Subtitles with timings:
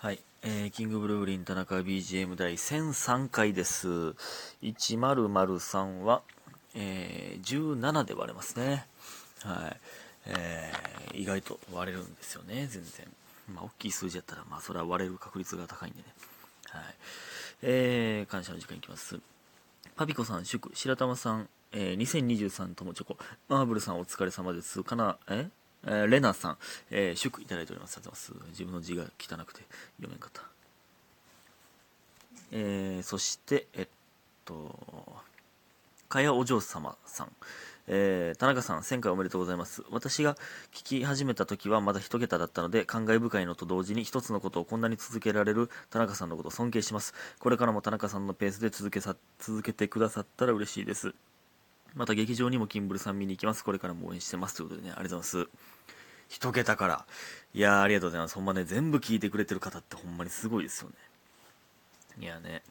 [0.00, 3.88] はい、えー、キングブルーリン田中 BGM 第1003回です。
[4.62, 6.22] 1003は、
[6.76, 8.86] えー、17で割れますね。
[9.42, 9.80] はい。
[10.26, 13.08] えー、意外と割れるんですよね、全然。
[13.52, 16.04] まあ、大きい数字やったら、まあ、それは割れる確率が高いんでね。
[16.68, 16.82] はい。
[17.62, 19.18] えー、感謝の時間いきます。
[19.96, 23.16] パピコさん、祝、白玉さん、えー、2023ともチョコ、
[23.48, 24.84] マーブルさんお疲れ様です。
[24.84, 25.48] かな、え？
[25.88, 26.58] えーレナさん、
[26.90, 27.96] えー祝いただいております。
[27.96, 28.50] ありがとうございます。
[28.50, 29.62] 自分の字が汚くて
[29.96, 30.42] 読めんかった。
[32.52, 33.88] えーそして、えっ
[34.44, 34.74] と、
[36.08, 37.32] かやお嬢様さん。
[37.90, 39.82] えー田中さん、1000回おめでとうございます。
[39.90, 40.34] 私が
[40.74, 47.14] 聞き始めた時はまだ一桁だったので、感慨深いのと同時に一つのことをこんなに続けられる田中さんのことを尊敬します。
[47.38, 51.14] これからも田中さんのペースで続けさ続けてくださったら嬉しいです。
[51.94, 53.64] また劇場にもキンブルさん見に行きます。
[53.64, 54.56] これからも応援してます。
[54.56, 55.50] ということでね、ありがとうございます。
[56.28, 57.06] 一桁から。
[57.54, 58.34] いやー、ありがとうございます。
[58.34, 60.94] ほんまね、全部聞いてくれてる方ってほんまにすごいですよね。
[62.20, 62.62] いやね、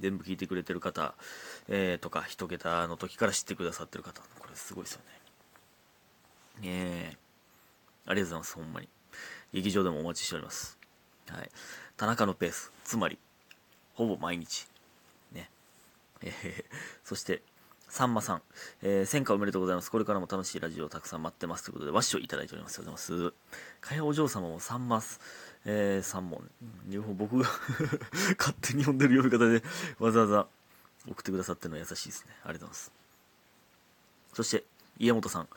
[0.00, 1.14] 全部聞いてくれてる方、
[1.68, 5.14] えー、とか、一桁の時から知ってくださってる方、これすごいですよね。
[6.62, 8.88] えー、ありがとうございます、ほんまに。
[9.52, 10.78] 劇場でもお待ちしております。
[11.28, 11.50] はい。
[11.96, 13.18] 田中のペース、つまり、
[13.94, 14.66] ほぼ毎日。
[15.32, 15.50] ね。
[16.22, 16.64] えー、
[17.04, 17.42] そして、
[17.94, 18.42] さんまさん、
[18.82, 19.88] えー、1000回おめでとうございます。
[19.88, 21.62] これからも楽しいラジオをたくさん待ってます。
[21.62, 22.80] ということで、わっしょいただいております。
[22.80, 23.34] ありがとうございます。
[23.80, 25.20] かやお嬢様もさんます。
[25.64, 26.50] えー、3問。
[26.88, 27.48] 両方僕が
[28.36, 29.62] 勝手に呼んでる呼び方で、
[30.00, 30.48] わざわざ
[31.06, 32.32] 送ってくださってるのは優しいですね。
[32.42, 32.92] ありがとうございます。
[34.32, 34.64] そして、
[34.98, 35.48] 家元さん。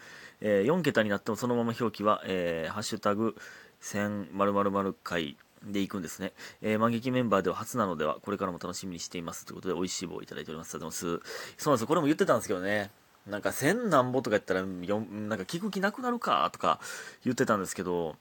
[0.41, 3.35] えー4桁になってもそのまま表記は、えーハッシュタグ
[3.81, 6.33] 1000〇〇回でいくんですね。
[6.61, 9.45] えー、万劇メンバーでは初なのでは、これからも楽しみにしています。
[9.45, 10.75] ということで、美味しい棒をいただいております。
[10.75, 11.53] ありがとうございます。
[11.57, 11.87] そうなんですよ。
[11.87, 12.91] これも言ってたんですけどね。
[13.25, 14.65] なんか、千何ぼとかやったら、よ
[14.99, 16.79] なんか聞く気なくなるか、とか
[17.23, 18.15] 言ってたんですけど、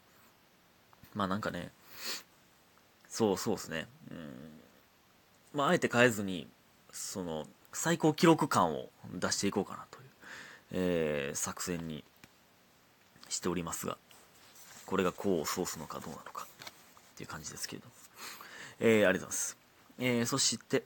[1.14, 1.70] まあなんかね、
[3.08, 3.86] そうそうですね。
[4.10, 4.60] うん。
[5.54, 6.48] まあ、あえて変えずに、
[6.92, 10.04] その、最高記録感を出していこうかなという、
[10.72, 12.04] えー作戦に
[13.28, 13.96] しておりますが、
[14.86, 16.46] これが功を奏すのかどうなのか
[17.16, 17.92] っていう感じですけれども。
[18.78, 19.56] えー、ありがとうございます。
[19.98, 20.84] えー、そして、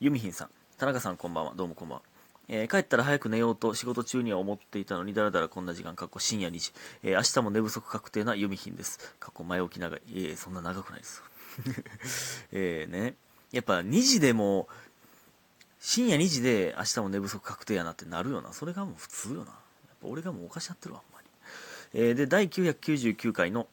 [0.00, 0.50] ユミヒンさん。
[0.76, 1.54] 田中さんこんばんは。
[1.56, 2.02] どうもこんばんは。
[2.48, 6.72] えー帰ったら早く寝ようと仕事中には思っていたのにだらだらこんな時間、かっこ深夜2時。
[7.02, 8.98] えー明日も寝不足確定なユミヒンです。
[9.18, 10.02] かっこ前置き長い。
[10.08, 11.22] えーそんな長くないです。
[12.52, 13.14] えーね。
[13.50, 14.68] やっぱ2時でも、
[15.80, 18.52] 深夜2時で明日も寝不足確定やなってなるよな。
[18.52, 19.46] それがもう普通よな。
[19.46, 19.52] やっ
[20.02, 21.28] ぱ俺がもうおかしなってるわ、ほんまに。
[21.94, 23.68] えーで、第999回の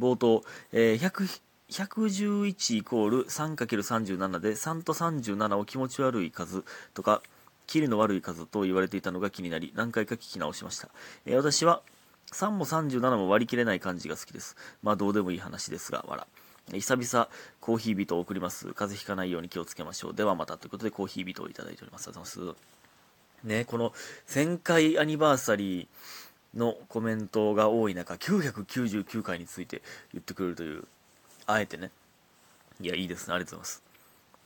[0.00, 1.40] 冒頭、えー100
[1.70, 7.22] 111イコール 3×37 で3と37を気持ち悪い数とか、
[7.68, 10.88] キリの悪い数と言われていたのが気になり、何回か聞き直しました。
[11.26, 11.82] えー私は
[12.32, 14.56] 3も37も割り切れない感じが好きです。
[14.82, 16.26] まあどうでもいい話ですが、わら。
[16.72, 17.28] 久々
[17.60, 18.66] コーヒービートを送ります。
[18.74, 20.14] 風邪ひかないように気をつけましょう。
[20.14, 22.08] ではまたということでコーヒービートをいただいております。
[22.08, 22.80] ありがとうございます。
[23.44, 23.92] ね、この
[24.28, 25.86] 1000回アニバーサリー
[26.54, 30.84] のコメントが多い中、999回について言ってくれるという、
[31.46, 31.90] あえてね。
[32.80, 33.34] いや、いいですね。
[33.34, 33.82] ありがとうございます。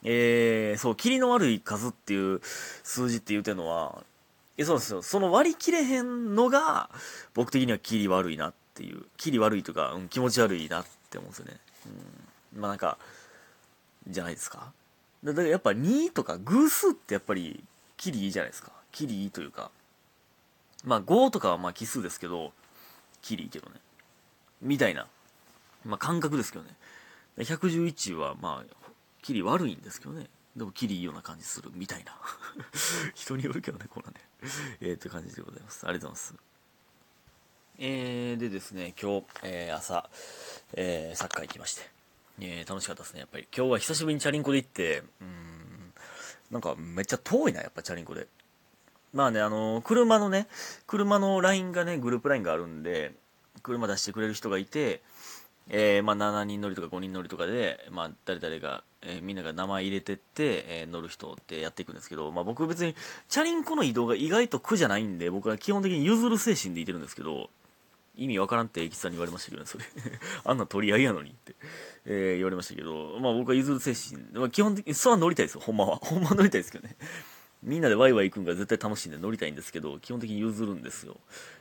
[0.05, 4.05] えー、そう、霧の悪い数っていう数字って言うてるのは、
[4.57, 5.03] えそうですよ。
[5.03, 6.91] その割り切れへんのが、
[7.33, 11.57] 僕的には霧悪いなっていう、霧悪いというか、うん気持ち悪いなって思うんですよね。
[12.55, 12.61] うん。
[12.61, 12.99] まあなんか、
[14.07, 14.73] じゃないですか。
[15.25, 17.65] だからやっぱ2とか偶数ってやっぱり、
[17.97, 18.71] キリいいじゃないですか。
[18.93, 19.71] キリいいというか。
[20.85, 22.53] まあ5とかはまあ奇数ですけど、
[23.23, 23.77] キリいいけどね。
[24.61, 25.07] みたいな。
[25.85, 26.71] まあ感覚ですけどね。
[27.39, 28.77] 111はまあ、
[29.23, 30.27] キリ悪いんですけどね。
[30.57, 32.17] でもキリいいような感じするみたいな。
[33.15, 34.21] 人によるけどね、これはね。
[34.81, 35.87] えー、という感じでございます。
[35.87, 36.45] ありがとうございます。
[37.79, 40.09] えー、でですね、今日、えー朝、
[40.75, 41.91] えーサッカー行きまして。
[42.41, 43.49] えー楽しかったですね、やっぱり。
[43.57, 45.93] 今日は久しぶりにチャリンコで行って、うん、
[46.51, 48.29] なんかめっちゃ遠いな、やっぱチャリンコで。
[49.15, 50.49] まあね、あの車のね、
[50.89, 53.13] 車の LINE がね、グループ LINE があるんで、
[53.63, 55.01] 車出してくれる人がいて、
[55.71, 62.95] えーまあ、7人乗りとか5人乗りとかで、まあ、誰々が、えーみんなが名前入れてって、えー乗る人ってやっていくんですけど、まあ、僕別に
[63.29, 67.51] チャリンコの移動が意外と苦じゃないんで僕は基本的に譲る精神でいてるんですけど
[68.17, 69.85] 意味わからんって駅さんに言われましたけどねそれ。
[70.45, 71.55] あんな取り合いやのにって、
[72.07, 75.61] え言われましたけど、まあ、僕は譲る精神、まあ、基本的にそは乗りたいですよ。
[75.61, 75.97] ほんまは。
[75.97, 76.97] ほんま乗りたいですけどね。
[77.65, 81.17] みんなでワイワイ行くんが絶対楽しいんで乗りたいんですけど基本的に譲るんですよ。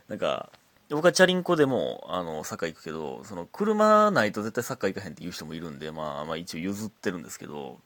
[0.07, 0.51] なんか
[0.89, 7.79] 僕はチャリンコでもあのサッカー行くけどその車ないと絶対サッカー行かへんっていう人もいるんで、まあ、まあ一応譲ってるんですけど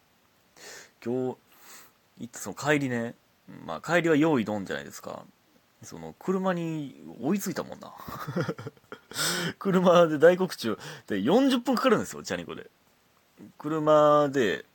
[1.06, 1.38] 今日
[2.20, 3.14] 行ったその帰りね、
[3.66, 5.24] まあ、帰りは用意ドンじゃないですか。
[5.84, 7.94] その車に追いついたもんな。
[9.60, 12.70] 車で大黒中で40分かかるんですよチャリンコで。
[13.60, 14.66] 車で、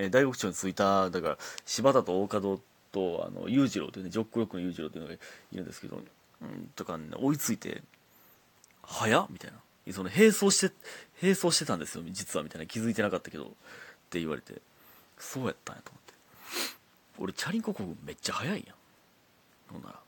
[0.00, 2.60] えー大黒町に着いただから柴田と大門
[2.90, 5.18] とあの裕次郎というねジョックロックの裕次郎というのがい
[5.52, 7.82] るんですけど、うん、とか、ね、追いついて
[8.82, 9.58] 「早?」みたいな
[9.92, 10.74] 「その並走して
[11.22, 12.66] 並走してたんですよ実は」みたいな。
[12.66, 13.48] 気づいてなかったけどっ
[14.10, 14.54] て言われて
[15.18, 16.14] そうやったんやと思って。
[17.18, 18.76] 俺チャリンコこぐめっちゃ早いやん。
[19.74, 20.00] ほんなら。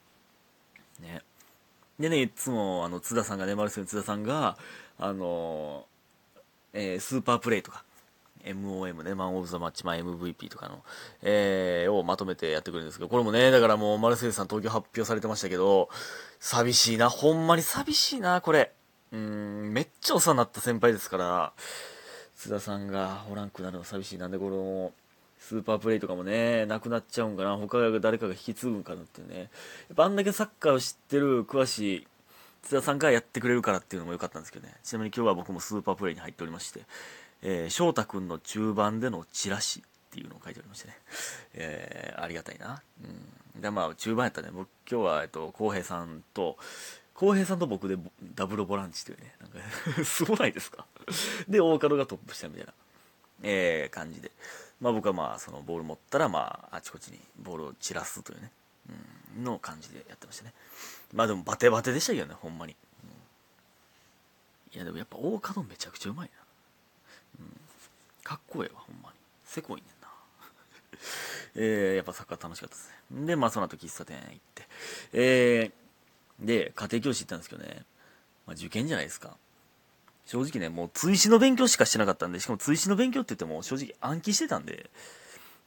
[1.00, 1.22] ね。
[2.00, 4.56] でねいつもあの津田さんがねマルセル津田さんが
[4.98, 5.86] あの
[6.72, 7.84] えースーパープレイとか。
[8.44, 10.82] MOM ね、マン・オブ・ザ・マッチ、まあ、MVP とかの、
[11.22, 15.88] えーをまとめてやってくれるんですけど、これもね、だからもう、マルセルさん東京発表されてましたけど、
[16.40, 18.72] 寂しいな、ほんまに寂しいな、これ。
[19.12, 21.52] うーん、めっちゃお世話になった先輩ですから、
[22.36, 24.92] 津田さんがおらんくなるの寂しいなんで、この、
[25.38, 29.40] スーパープレイとかもね、なくなっちゃうんかな、他が誰かが引き継ぐんかなってね。
[29.40, 32.06] やっぱあんだけサッカーを知ってる、詳しい、
[32.62, 34.74] 津田さんがやってくれるからっていうのも良かったんですけどね。
[34.84, 36.80] ちなみに今日は僕もスーパープレイに入っておりまして、
[37.42, 40.96] えー翔太くんの中盤でのチラシっていうのを書いておりましてね。
[41.54, 42.82] えーありがたいな。
[43.54, 43.60] うん。
[43.60, 44.48] で、まあ、中盤やったね。
[44.52, 46.56] 僕、今日は、えっと、浩平さんと、
[47.14, 47.96] 浩平さんと僕で
[48.34, 49.58] ダブルボランチというね、なんか
[50.04, 50.86] すごないですか？
[51.48, 52.72] で、大門がトップ下みたいな、
[53.42, 54.30] えー感じで。
[54.80, 58.50] まあ僕はまあ、そのボール持ったら、まあ、あちこちにボールを散らすというね、
[59.36, 60.54] うん、の感じでやってましたね。
[61.12, 62.74] まあでもバテバテでしたけどね、ほんまに。
[63.04, 63.10] うん
[64.74, 66.41] いやでもやっぱ大門めちゃくちゃうまいな。
[68.22, 69.16] かっこええわ、ほんまに。
[69.44, 70.08] せこいねんな。
[71.56, 73.26] えー、やっぱサッカー楽しかったですね。
[73.26, 74.69] で、まあその後喫茶店行って。
[75.12, 77.84] えー、で、家庭教師行ったんですけどね、
[78.46, 79.36] まあ受験じゃないですか。
[80.26, 84.90] 正直ね、もう追試の勉強しかしてなかったんで、しかも追試の勉強って言っても正直暗記してたんで、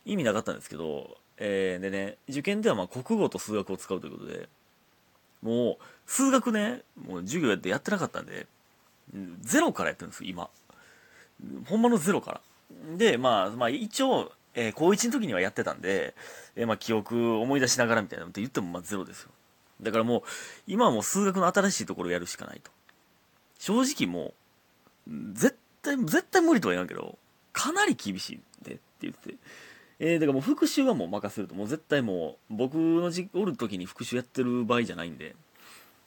[0.06, 4.48] 意味なかったんですけど、えー、でね、受験ではま国語と数学を使うということで、
[5.42, 5.78] もう、
[6.08, 8.48] 数学ね、もう授業やってやってなかったんで、
[9.42, 10.50] ゼロからやってるんですよ、今。
[11.68, 12.42] ほんまのゼロから。
[12.98, 16.16] で、まあ、まあ一応、えー高1の時にはやってたんで、
[16.56, 19.32] えーまあ記憶思い出しながらみたいなって言ってもまあゼロですよ。
[19.82, 20.22] だからもう、
[20.68, 22.72] 今はもう数学の新しいところをやるしかないと。
[23.60, 24.34] 正直も
[25.08, 27.18] う、絶対、絶対無理とは言わんけど、
[27.52, 29.36] かなり厳しいでって言って。
[30.00, 31.56] えー、だからもう復習はもう任せると。
[31.56, 35.36] もう絶対もう、僕のじおる時に復習やってる場合じゃないんで、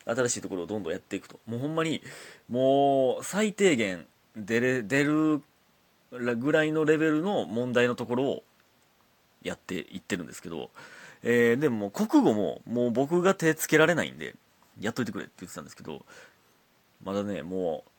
[0.04, 1.38] 新しいところをどんどんやっていくと。
[1.46, 2.02] もうほんまに、
[2.48, 4.06] もう最低限
[4.38, 5.42] 出れ、出る
[6.10, 8.42] ぐらいのレベルの問題のところを
[9.42, 10.70] やっていってるんですけど、
[11.22, 14.34] えーでも国語ももう僕が手つけられないんで、
[14.80, 16.04] やっといてくれって言ってたんですけど、
[17.02, 17.90] まだね、もう、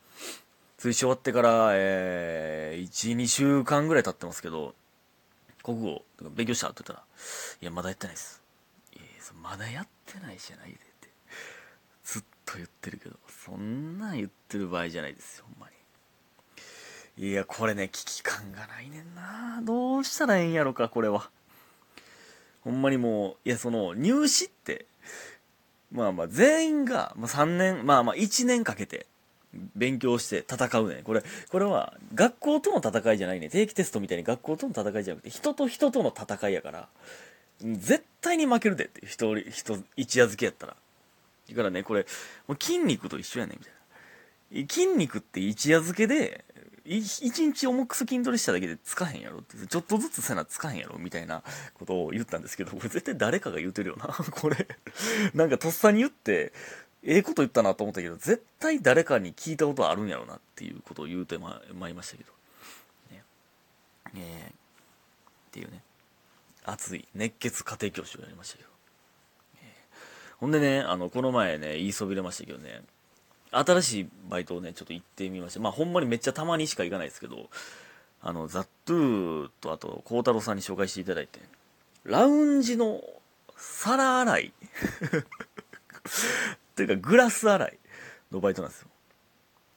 [0.78, 4.74] 追試終わってから、えー、1、2週間ぐらい経ってますけど、
[5.62, 6.02] 国語、
[6.34, 7.04] 勉強したって言ったら、
[7.60, 8.42] いや、まだやってないです。
[8.94, 11.08] いやそまだやってないじゃないでって。
[12.04, 15.79] ずっと言ってるけど、そんなん言ってる場合じゃないですよ、ほんまに。
[17.16, 19.60] いや、これね、危機感がないねんな。
[19.62, 21.30] どうしたらええんやろか、これは。
[22.62, 24.86] ほんまにもう、いや、その、入試って、
[25.92, 29.06] まあまあ、全員が、まあ3年、まあまあ1年かけて、
[29.74, 31.02] 勉強して戦うね。
[31.02, 33.48] これ、これは、学校との戦いじゃないね。
[33.48, 36.88] 定期テストみたいに学校との戦いじゃなくて、人と人との戦いやから、
[37.60, 40.76] 絶対に負けるでって、一人、人、一夜漬けやったら。
[41.48, 42.06] だからね、これ、
[42.46, 43.72] もう筋肉と一緒やねん、みたい
[44.62, 44.68] な。
[44.68, 46.44] 筋肉って一夜漬けで、
[46.84, 51.42] 一日重く筋トレしただけでつかへんやろって、ちょっとずつせなつかへんやろみたいな
[51.74, 54.06] ことを言ったんですけど、これ絶対誰かが言うてるよな。
[54.32, 54.66] これ、
[55.34, 56.52] なんかとっさに言って、
[57.02, 62.32] ええこと言ったなと思ったけど、絶対誰かに聞いたことあるんやろなっていうことを言うてままいりましたけど。
[63.10, 63.24] ね。
[64.16, 64.54] えーっ
[65.52, 65.82] ていうね。
[66.64, 68.68] 熱い熱血家庭教師をやりましたけど。
[69.62, 69.74] え
[70.38, 72.82] ほんでね、あの、この前ね、言いそびれましたけどね、
[73.52, 75.60] 新しいバイトをね、ちょっと行ってみました。
[75.60, 77.48] まあ、ほんまにめっちゃたまにしか行かないですけど、
[78.22, 81.40] あの、ザットゥーとあと、孝太郎さんに紹介していただいて、
[82.04, 83.02] ラウンジの
[83.56, 84.52] 皿洗い っ
[86.74, 87.78] ていうか、グラス洗い
[88.30, 88.88] のバイトなんですよ。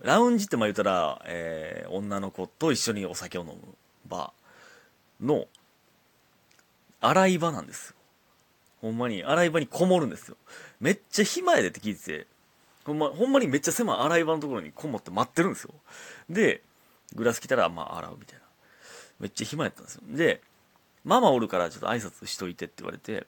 [0.01, 3.56] ラウンジってまあ言ったら、えー女の子と一緒にお酒を飲む
[4.08, 5.48] バーの
[7.01, 7.96] 洗い場なんですよ。
[8.82, 10.38] ほんまに洗い場にこもるんですよ。
[10.80, 12.27] めっちゃ暇やでって聞いてて、
[12.85, 15.73] ほんま、ほんまにめっちゃ狭い洗い場のところにこもって待ってるんですよ。
[16.29, 16.61] で、
[17.15, 18.43] グラス来たら、まあ洗うみたいな。
[19.19, 20.01] めっちゃ暇やったんですよ。
[20.09, 20.41] で、
[21.05, 23.25] ママおるからちょっと挨拶しといてって言われて、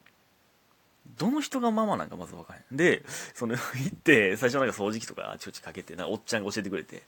[1.17, 2.77] どの人がママなんかまず分からへん。
[2.77, 3.59] で、その、 行
[3.89, 7.03] って、最初なんか掃除機とかあちこちかけて、なんかおっちゃんが教えてくれて、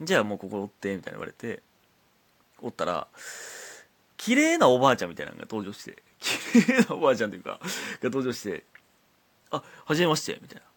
[0.00, 1.62] じゃあもうここおって、みたいな言われて、
[2.60, 3.08] おったら、
[4.16, 7.60] 綺麗なおばあちゃんみたいなのが登場して、綺麗なおばあちゃんっていうか、が
[8.04, 8.64] 登場して、
[9.50, 10.67] あ、はじめまして、みたいな。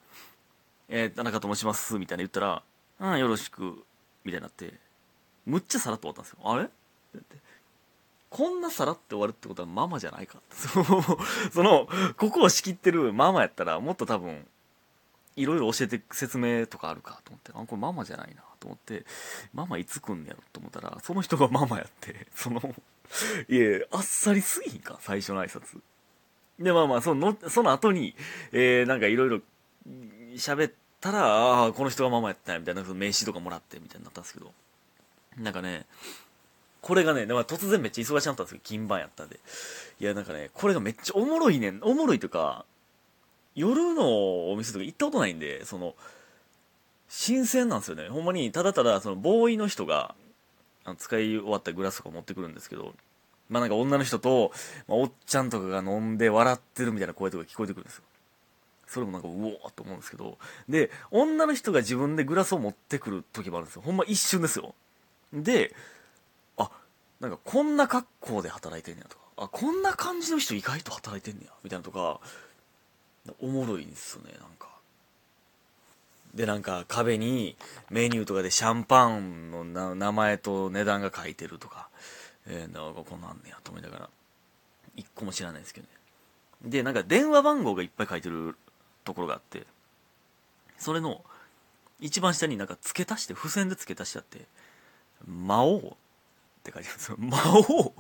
[0.94, 2.64] えー、田中と申します、みたいな言ったら、
[3.00, 3.84] うん、よろしく、
[4.26, 4.74] みたいになって、
[5.46, 6.40] むっちゃさらっと終わったんですよ。
[6.44, 6.70] あれ？
[8.30, 10.38] こんなさらって終わるってことはママじゃないか。
[10.38, 11.02] っ てその
[11.52, 14.48] そのここを仕切ってるママやったらもっと多分
[15.36, 17.52] いろいろ教えて説明とかあるかと思って。
[17.54, 19.06] あこれママじゃないなと思って。
[19.54, 22.62] ママいつ来んねやろと思ったらその人がママやってその
[23.50, 24.98] いやあっさりすぎんか？
[25.02, 25.82] 最初の挨拶。
[26.58, 28.16] でまあまあそのその後に、
[28.54, 29.42] えー、なんかいろいろ
[30.36, 34.52] 喋ったらああこの人がママやったみたいなその名刺とかもらってみたいになったんですけど
[35.38, 35.86] なんかね
[36.82, 38.62] これがね、突然めっちゃ忙しかったんですよ。
[38.64, 39.40] 金番やったんで。
[40.00, 41.80] いや、なんかね、これがめっちゃおもろいねん。
[41.84, 42.66] おもろいとか、
[43.54, 45.96] 夜のお店とか行ったことないんで、その、
[47.08, 48.10] 新鮮なんですよね。
[48.10, 50.16] ほんまに、ただただ、その、ボーイの人が、
[50.84, 52.96] あの使い終わったグラスとか持ってくるんですけど、
[53.48, 54.52] まあなんか女の人と、
[54.88, 58.04] まあ、おっちゃんとかが飲んで笑ってるみたいな声とか聞こえてくるんですよ。
[58.92, 63.82] それもなんか、うおーと思うんですけど、で、女の人が自分でグラスを持ってくる時もあるんですよ。
[63.84, 64.76] ほんま一瞬ですよ。
[65.34, 65.74] で、
[66.58, 66.70] あ、
[67.20, 72.20] なんかこんな格好で働いてんねやとか、あ、こんな感じの人意外と働いてんねや、みたいなとか、
[73.40, 74.68] おもろいんですよねなんか
[76.34, 77.56] でなんか壁に
[77.90, 81.90] メニューとかでシャンパンの名前と値段が書いてるとか
[82.48, 84.10] えー、なんかこんなんねやと思いながら
[84.96, 85.88] 一個も知らないですけど
[86.64, 88.56] ねでなんか電話番号がいっぱい書いてる
[89.04, 89.66] ところがあって
[90.78, 91.24] それの
[92.00, 94.46] 一番下になんか付け足して付箋で付け足してあって
[95.28, 95.82] 「魔王」っ
[96.64, 97.38] て書いてあるんですよ魔
[97.70, 97.94] 王？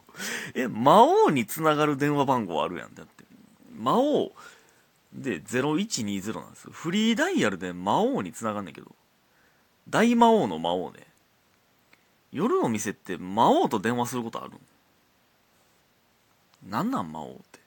[0.54, 3.26] え魔王につながる電話番号あるやんだって
[3.76, 4.32] 魔王？
[5.14, 6.72] で、0120なんですよ。
[6.72, 8.96] フリーダイヤルで魔王に繋がんねんけど。
[9.90, 11.06] 大魔王の魔王ね。
[12.32, 14.60] 夜の店って魔王と電話することあるん
[16.70, 17.60] なんなん魔王って？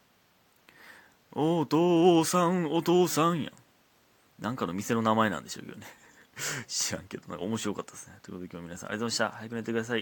[1.34, 3.52] お父さん、お父さんやん。
[4.40, 5.86] なんかの店の名前なんでしょうけどね。
[6.66, 8.18] 知らんけど、なんか面白かったですね。
[8.22, 9.38] ということで今日皆さんありがとうございました。
[9.38, 9.92] 早く寝てください。